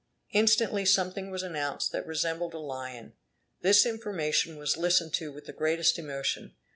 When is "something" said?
0.83-1.29